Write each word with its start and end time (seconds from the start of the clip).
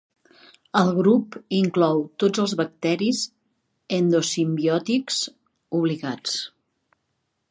El 0.79 0.87
grup 0.99 1.35
inclou 1.57 2.01
tots 2.23 2.41
els 2.45 2.55
bacteris 2.61 3.21
endosimbiòtics 3.99 5.19
obligats. 5.81 6.37